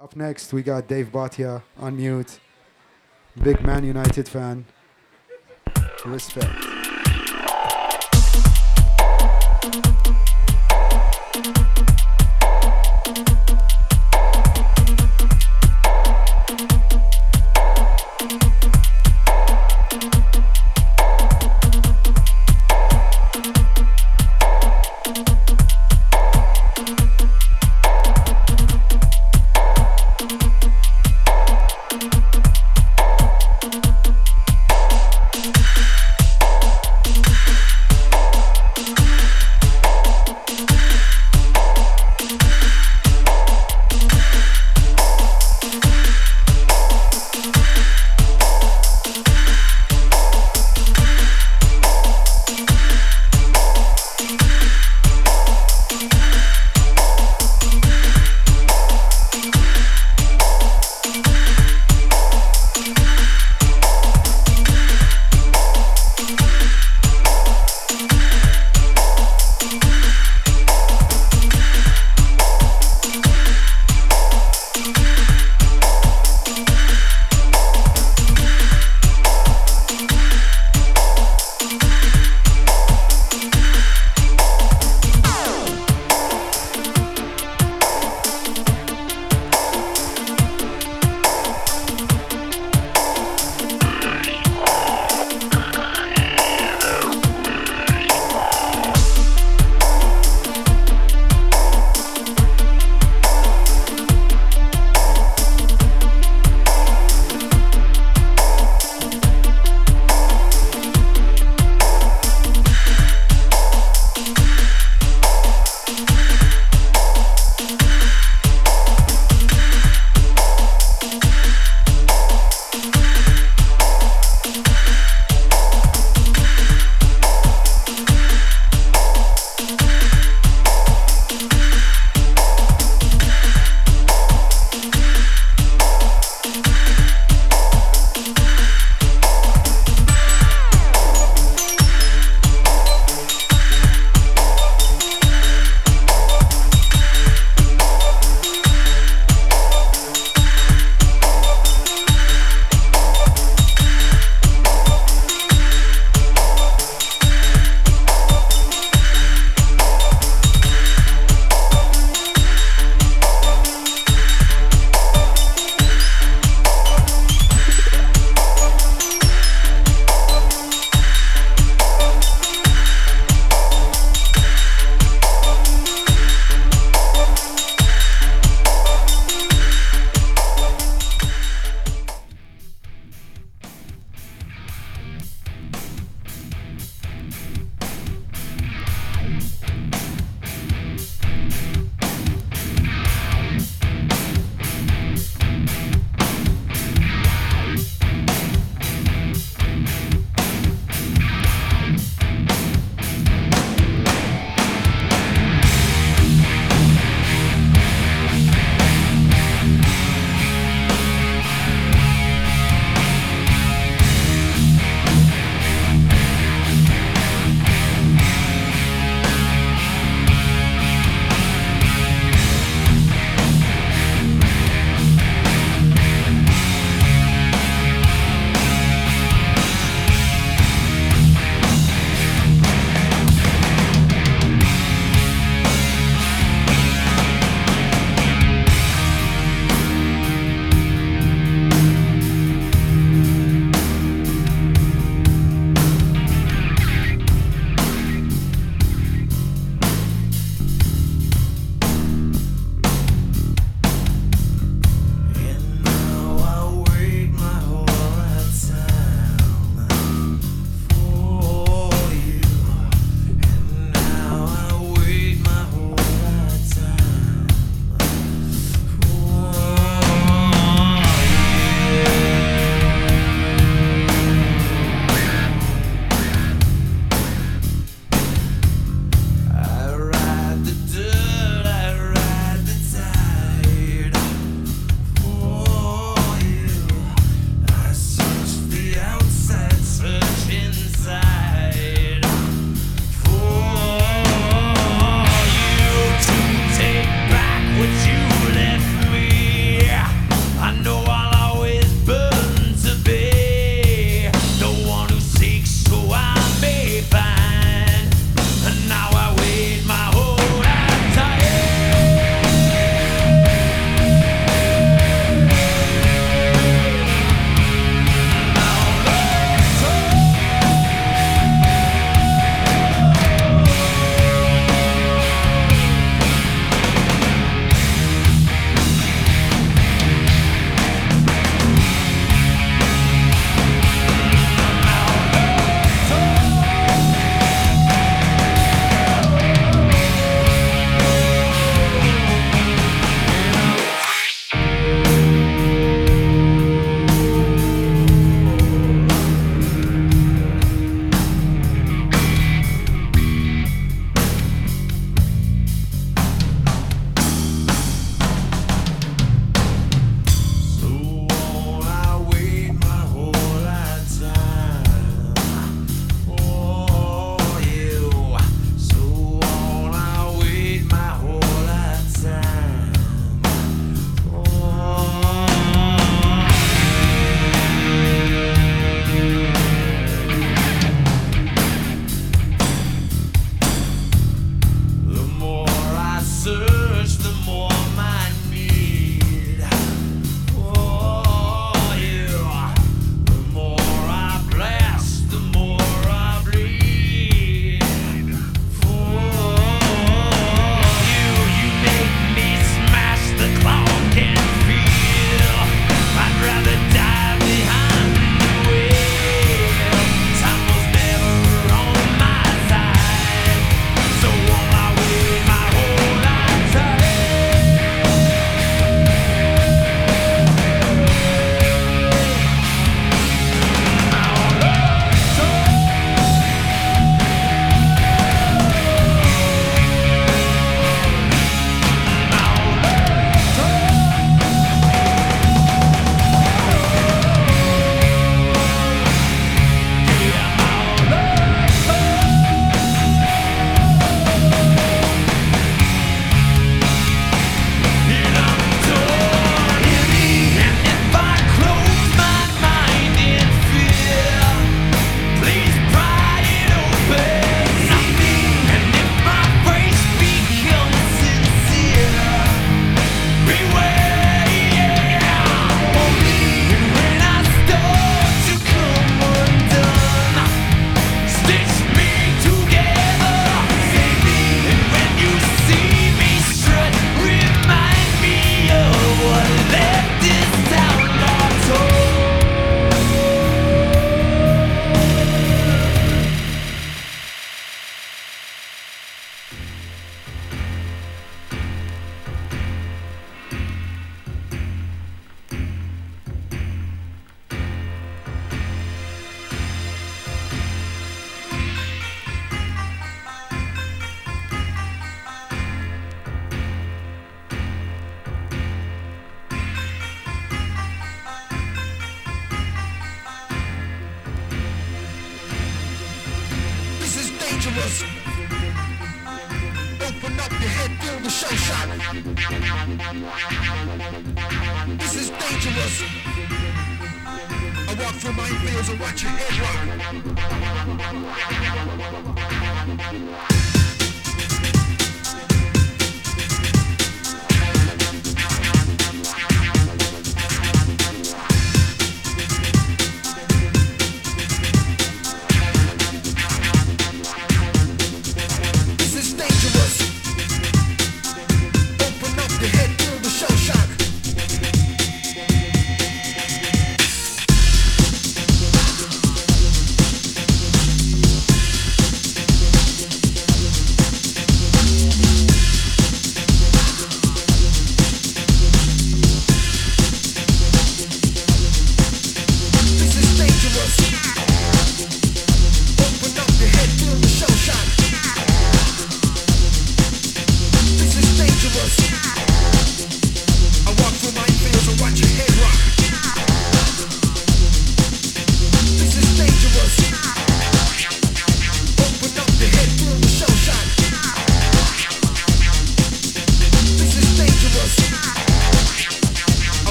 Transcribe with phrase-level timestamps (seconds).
[0.00, 2.40] Up next, we got Dave Bhatia on mute.
[3.42, 4.64] Big Man United fan.
[6.06, 6.69] Respect.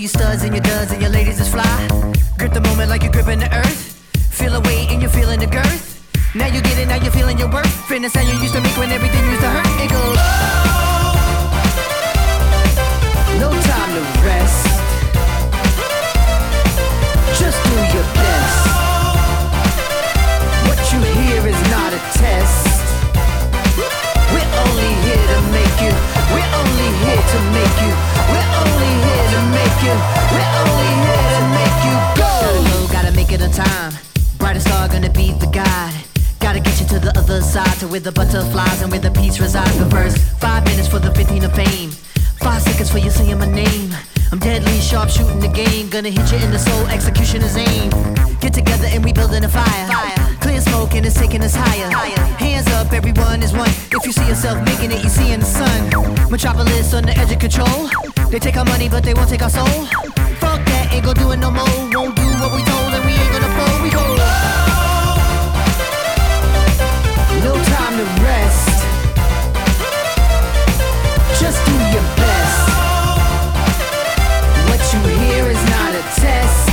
[0.00, 1.88] You studs and your duds and your ladies is fly.
[2.38, 4.00] Grip the moment like you're gripping the earth.
[4.32, 6.00] Feel the weight and you're feeling the girth.
[6.34, 7.68] Now you get it, now you're feeling your worth.
[7.86, 9.66] Fitness how you used to make when everything used to hurt.
[9.76, 10.16] It goes.
[13.44, 14.64] No time to rest.
[17.36, 18.56] Just do your best.
[20.64, 22.64] What you hear is not a test.
[24.32, 26.09] We're only here to make you.
[27.00, 27.92] Here to make you.
[28.28, 29.94] We're only here to make you.
[30.32, 32.30] We're only here to make you go.
[32.44, 33.92] Gotta go, gotta make it on time.
[34.38, 35.94] Brightest star gonna be the guide.
[36.40, 39.40] Gotta get you to the other side, to where the butterflies and where the peace
[39.40, 39.78] resides.
[39.78, 41.90] The first five minutes for the 15 of fame.
[42.40, 43.94] Five seconds for you saying my name.
[44.32, 45.88] I'm deadly sharp shooting the game.
[45.88, 47.90] Gonna hit you in the soul, execution is aim.
[48.38, 49.88] Get together and we building a fire.
[50.40, 51.90] Clear smoke and it's taking us higher.
[51.90, 52.24] higher.
[52.38, 53.68] Hands up, everyone is one.
[53.90, 56.30] If you see yourself making it, you see in the sun.
[56.30, 57.90] Metropolis on the edge of control.
[58.30, 59.66] They take our money, but they won't take our soul.
[60.38, 61.66] Fuck that, ain't gon' do it no more.
[61.66, 63.82] Won't do what we told, and we ain't gonna fold.
[63.82, 64.04] We go.
[67.42, 68.39] No time to rest.
[76.00, 76.68] A test.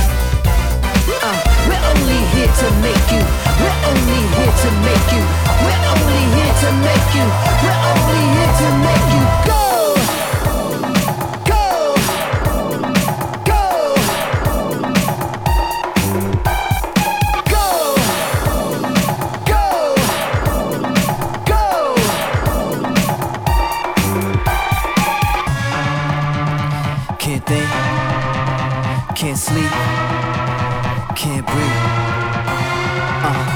[1.20, 1.36] Uh,
[1.68, 3.22] we're only here to make you.
[3.60, 5.22] We're only here to make you.
[5.64, 7.26] We're only here to make you.
[7.62, 9.37] We're only here to make you
[29.38, 29.70] can't sleep,
[31.14, 31.78] can't breathe.
[33.22, 33.46] Uh.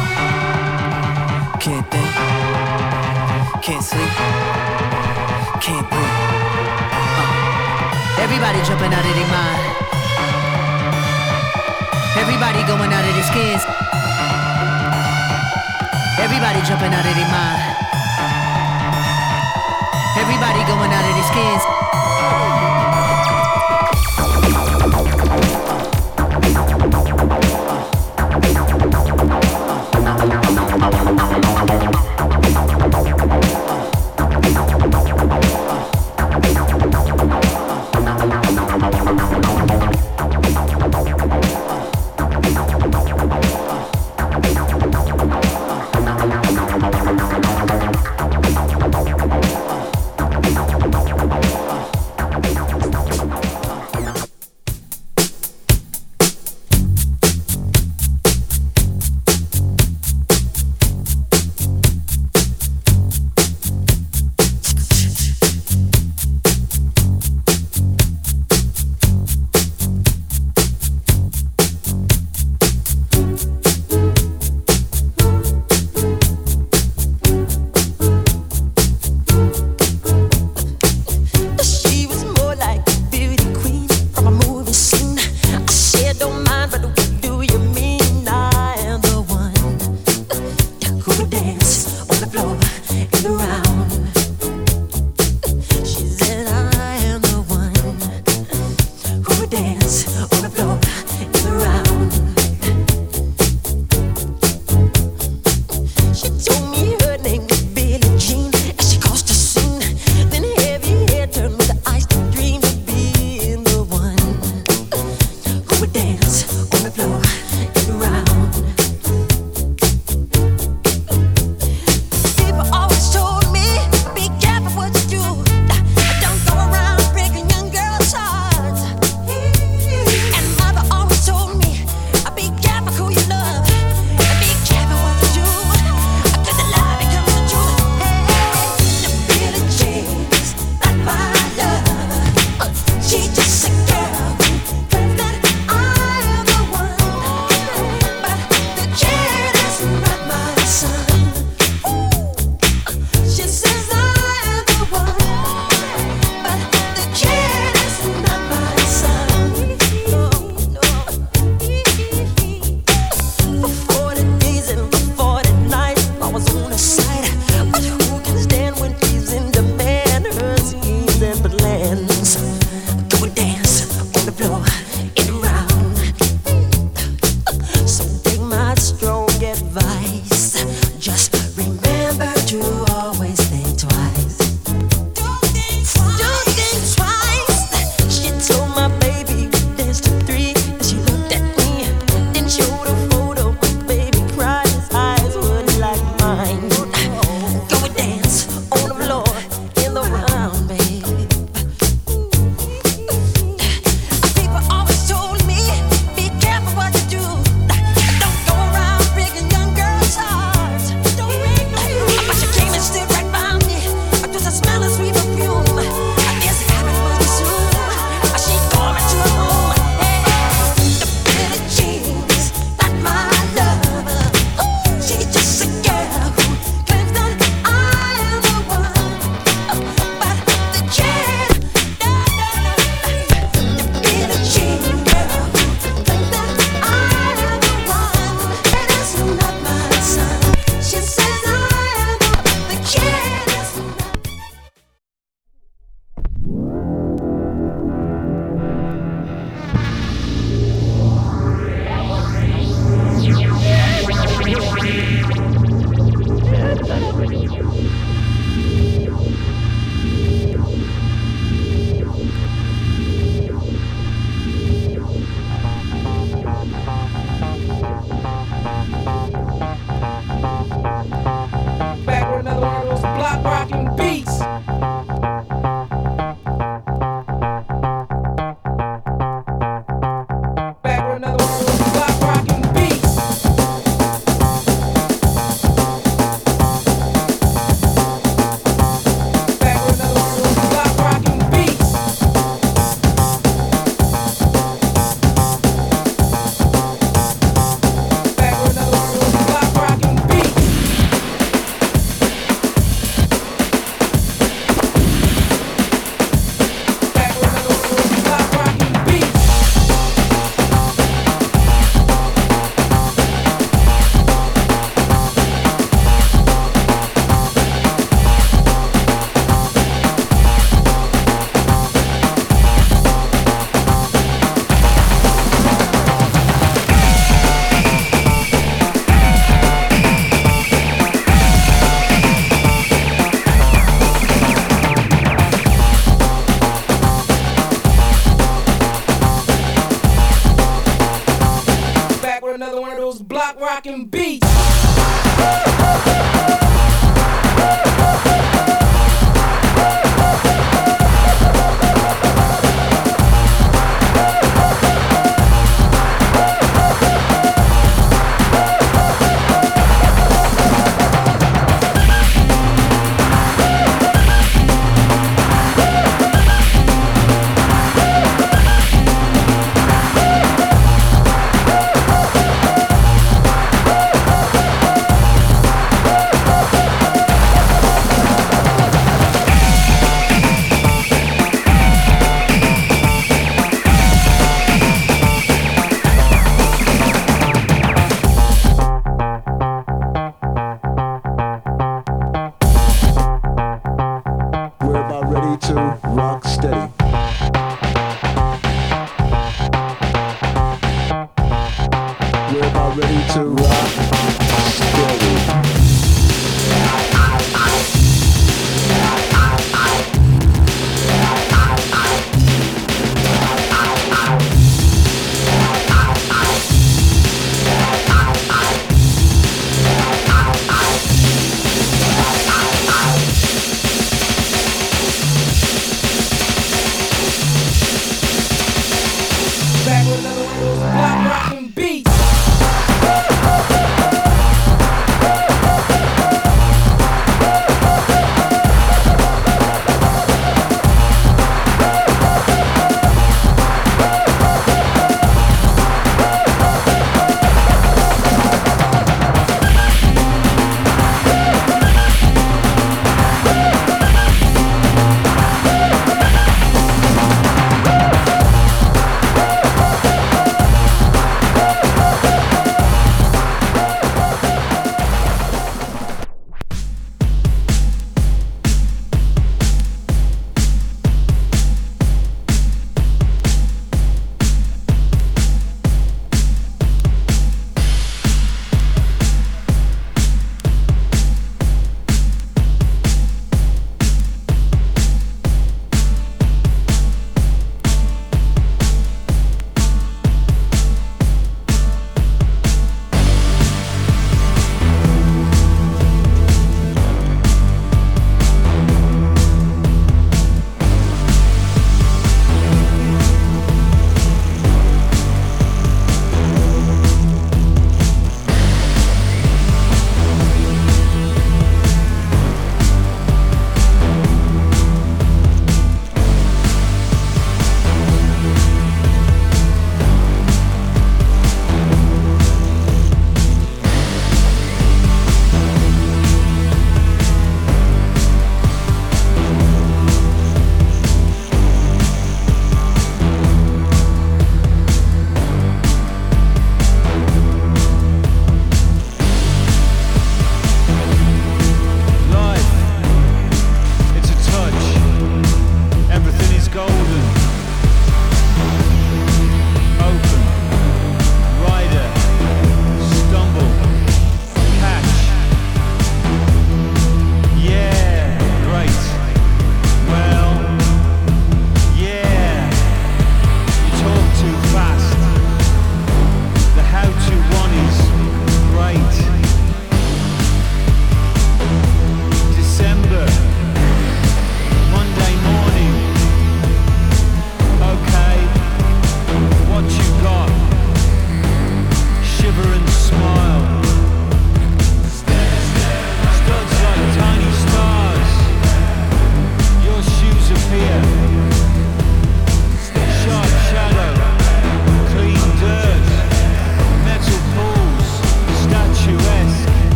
[1.59, 2.13] Can't think,
[3.67, 4.15] can't sleep,
[5.59, 6.19] can't breathe.
[7.19, 8.23] Uh.
[8.23, 9.63] Everybody jumping out of their mind.
[12.15, 13.67] Everybody going out of their skins.
[16.23, 17.75] Everybody jumping out of their mind.
[20.15, 22.82] Everybody going out of their skins.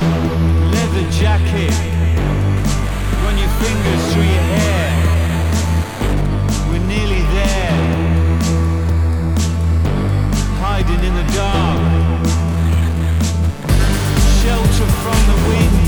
[0.00, 1.74] leather jacket,
[3.22, 4.90] run your fingers through your hair.
[6.68, 7.76] We're nearly there,
[10.62, 11.80] hiding in the dark,
[14.42, 15.79] shelter from the wind.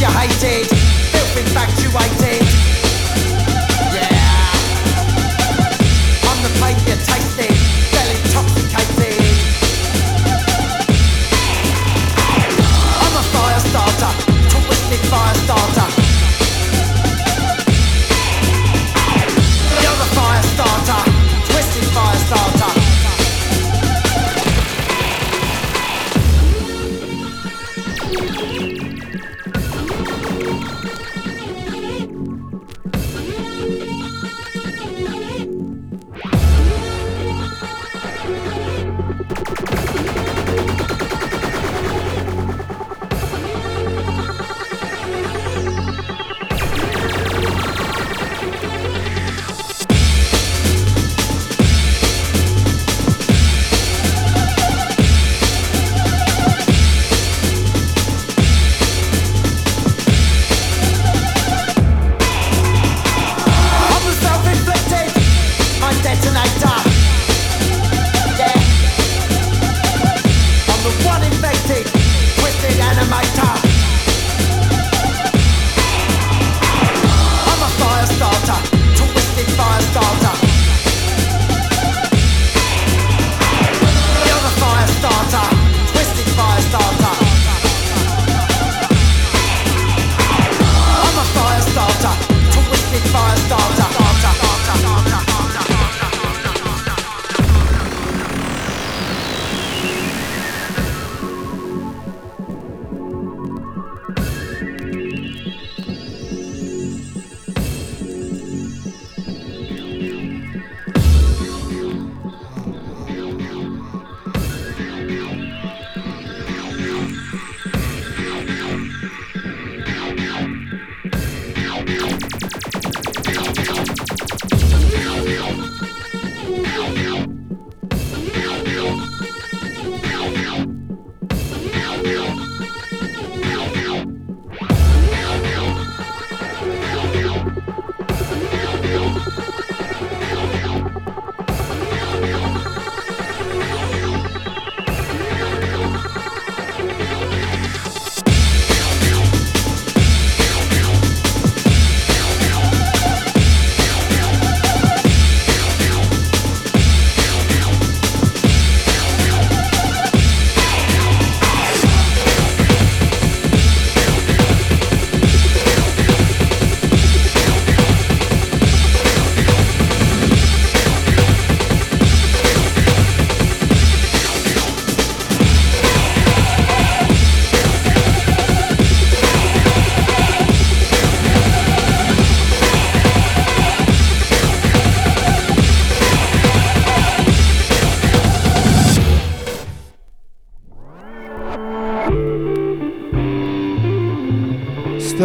[0.00, 2.73] You hated, filth infatuated.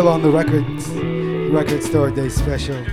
[0.10, 0.66] On the record
[1.54, 2.84] record store day special.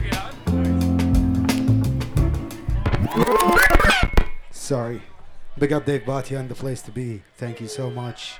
[4.50, 5.00] Sorry.
[5.58, 7.22] Big up Dave Bhatia and the place to be.
[7.36, 8.38] Thank you so much.